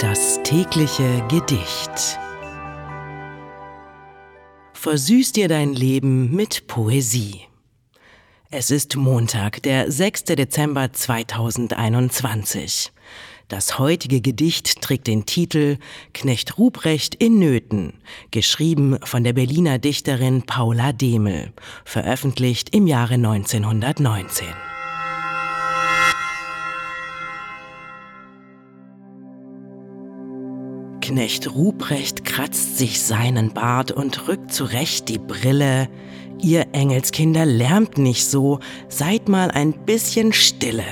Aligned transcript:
Das 0.00 0.40
tägliche 0.44 1.22
Gedicht. 1.28 2.18
Versüß 4.72 5.32
dir 5.32 5.46
dein 5.46 5.74
Leben 5.74 6.34
mit 6.34 6.66
Poesie. 6.66 7.42
Es 8.50 8.70
ist 8.70 8.96
Montag, 8.96 9.62
der 9.62 9.92
6. 9.92 10.24
Dezember 10.24 10.90
2021. 10.90 12.92
Das 13.48 13.78
heutige 13.78 14.22
Gedicht 14.22 14.80
trägt 14.80 15.06
den 15.06 15.26
Titel 15.26 15.76
Knecht 16.14 16.56
Ruprecht 16.56 17.14
in 17.16 17.38
Nöten, 17.38 17.92
geschrieben 18.30 18.96
von 19.04 19.22
der 19.22 19.34
Berliner 19.34 19.78
Dichterin 19.78 20.44
Paula 20.44 20.94
Demel, 20.94 21.52
veröffentlicht 21.84 22.74
im 22.74 22.86
Jahre 22.86 23.16
1919. 23.16 24.46
Knecht 31.10 31.56
Ruprecht 31.56 32.24
kratzt 32.24 32.78
sich 32.78 33.02
seinen 33.02 33.52
Bart 33.52 33.90
und 33.90 34.28
rückt 34.28 34.52
zurecht 34.52 35.08
die 35.08 35.18
Brille. 35.18 35.88
Ihr 36.40 36.68
Engelskinder 36.70 37.44
lärmt 37.44 37.98
nicht 37.98 38.24
so, 38.24 38.60
seid 38.88 39.28
mal 39.28 39.50
ein 39.50 39.72
bisschen 39.72 40.32
stille. 40.32 40.84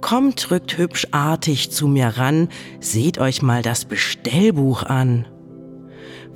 Kommt, 0.00 0.52
rückt 0.52 0.78
hübsch 0.78 1.08
artig 1.10 1.72
zu 1.72 1.88
mir 1.88 2.16
ran, 2.16 2.48
seht 2.78 3.18
euch 3.18 3.42
mal 3.42 3.60
das 3.62 3.86
Bestellbuch 3.86 4.84
an. 4.84 5.26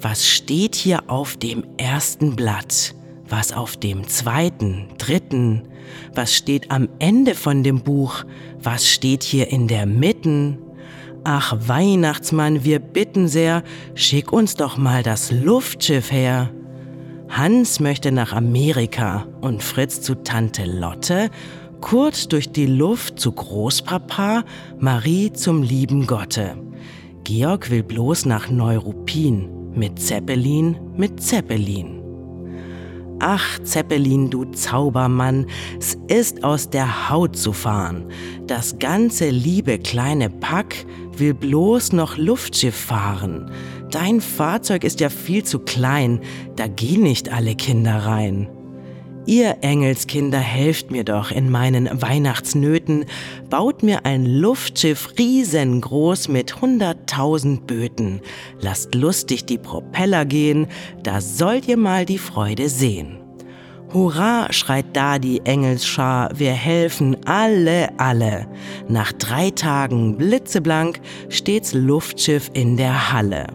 Was 0.01 0.27
steht 0.29 0.75
hier 0.75 1.05
auf 1.07 1.37
dem 1.37 1.63
ersten 1.77 2.35
Blatt? 2.35 2.97
Was 3.29 3.53
auf 3.53 3.77
dem 3.77 4.09
zweiten, 4.09 4.89
dritten? 4.99 5.69
Was 6.17 6.35
steht 6.35 6.73
am 6.73 6.89
Ende 6.99 7.37
von 7.37 7.63
dem 7.63 7.85
Buch? 7.85 8.25
Was 8.61 8.89
steht 8.89 9.23
hier 9.23 9.53
in 9.53 9.69
der 9.69 9.87
Mitten? 9.87 10.59
Ach 11.27 11.57
Weihnachtsmann, 11.59 12.65
wir 12.65 12.81
bitten 12.81 13.29
sehr, 13.29 13.63
schick 13.95 14.31
uns 14.31 14.57
doch 14.57 14.77
mal 14.77 15.03
das 15.03 15.33
Luftschiff 15.33 16.13
her. 16.13 16.51
Hans 17.31 17.81
möchte 17.81 18.13
nach 18.13 18.35
Amerika 18.35 19.27
und 19.41 19.63
Fritz 19.63 20.03
zu 20.03 20.17
Tante 20.17 20.67
Lotte, 20.67 21.31
Kurt 21.81 22.31
durch 22.33 22.53
die 22.53 22.67
Luft 22.67 23.19
zu 23.19 23.33
Großpapa, 23.33 24.45
Marie 24.79 25.33
zum 25.33 25.63
lieben 25.63 26.07
Gotte. 26.07 26.59
Georg 27.25 27.71
will 27.71 27.83
bloß 27.83 28.27
nach 28.27 28.51
Neuruppin, 28.51 29.73
mit 29.75 29.99
Zeppelin, 29.99 30.77
mit 30.95 31.23
Zeppelin. 31.23 32.04
Ach, 33.27 33.59
Zeppelin, 33.63 34.29
du 34.29 34.45
Zaubermann, 34.45 35.47
es 35.79 35.97
ist 36.09 36.45
aus 36.45 36.69
der 36.69 37.09
Haut 37.09 37.39
zu 37.39 37.55
fahren. 37.55 38.05
Das 38.47 38.79
ganze 38.79 39.31
liebe 39.31 39.79
kleine 39.79 40.29
Pack 40.29 40.85
will 41.17 41.33
bloß 41.33 41.95
noch 41.95 42.19
Luftschiff 42.19 42.77
fahren. 42.77 43.51
Dein 43.91 44.21
Fahrzeug 44.21 44.85
ist 44.85 45.01
ja 45.01 45.09
viel 45.09 45.43
zu 45.43 45.61
klein, 45.61 46.21
da 46.57 46.67
gehen 46.67 47.03
nicht 47.03 47.33
alle 47.33 47.55
Kinder 47.55 48.05
rein. 48.05 48.47
Ihr 49.27 49.57
Engelskinder, 49.63 50.39
helft 50.39 50.91
mir 50.91 51.03
doch 51.03 51.31
in 51.31 51.51
meinen 51.51 51.89
Weihnachtsnöten, 52.03 53.07
baut 53.49 53.83
mir 53.83 54.05
ein 54.05 54.27
Luftschiff 54.27 55.15
riesengroß 55.19 56.29
mit 56.29 56.61
hunderttausend 56.61 57.67
Böten. 57.67 58.21
Lasst 58.61 58.95
lustig 58.95 59.47
die 59.47 59.57
Propeller 59.57 60.27
gehen, 60.27 60.67
da 61.03 61.23
sollt 61.23 61.67
ihr 61.69 61.79
mal 61.79 62.05
die 62.05 62.19
Freude 62.19 62.69
sehen. 62.69 63.19
Hurra, 63.95 64.53
schreit 64.53 64.87
da 64.93 65.19
die 65.19 65.41
Engelsschar, 65.47 66.31
wir 66.35 66.53
helfen 66.53 67.17
alle, 67.25 67.99
alle. 67.99 68.47
Nach 68.89 69.13
drei 69.13 69.51
Tagen 69.51 70.19
blitzeblank 70.19 71.01
steht's 71.31 71.73
Luftschiff 71.73 72.51
in 72.53 72.77
der 72.77 73.13
Halle. 73.13 73.47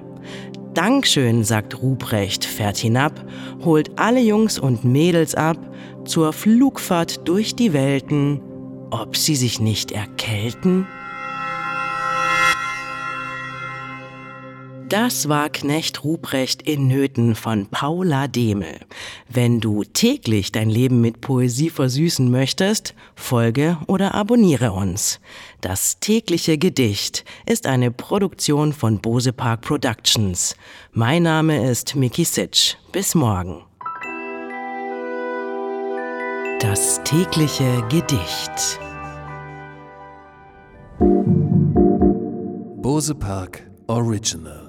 Dankeschön, 0.73 1.43
sagt 1.43 1.81
Ruprecht, 1.81 2.45
fährt 2.45 2.77
hinab, 2.77 3.13
holt 3.63 3.99
alle 3.99 4.19
Jungs 4.19 4.59
und 4.59 4.83
Mädels 4.85 5.35
ab 5.35 5.57
zur 6.05 6.31
Flugfahrt 6.33 7.27
durch 7.27 7.55
die 7.55 7.73
Welten, 7.73 8.41
ob 8.91 9.17
sie 9.17 9.35
sich 9.35 9.59
nicht 9.59 9.91
erkälten? 9.91 10.87
Das 14.89 15.29
war 15.29 15.49
Knecht 15.49 16.03
Ruprecht 16.03 16.63
in 16.63 16.87
Nöten 16.87 17.35
von 17.35 17.67
Paula 17.67 18.27
Demel. 18.27 18.79
Wenn 19.27 19.59
du 19.59 19.83
täglich 19.83 20.51
dein 20.51 20.67
Leben 20.67 20.99
mit 20.99 21.21
Poesie 21.21 21.69
versüßen 21.69 22.31
möchtest, 22.31 22.95
folge 23.13 23.77
oder 23.85 24.15
abonniere 24.15 24.71
uns. 24.71 25.19
Das 25.61 25.99
tägliche 25.99 26.57
Gedicht 26.57 27.23
ist 27.45 27.67
eine 27.67 27.91
Produktion 27.91 28.73
von 28.73 28.99
Bose 28.99 29.31
Park 29.31 29.61
Productions. 29.61 30.55
Mein 30.91 31.21
Name 31.21 31.69
ist 31.69 31.95
Miki 31.95 32.25
Sitsch. 32.25 32.73
Bis 32.91 33.13
morgen. 33.13 33.61
Das 36.61 36.99
tägliche 37.03 37.83
Gedicht. 37.89 38.79
Bose 42.81 43.13
Park 43.13 43.69
Original 43.85 44.68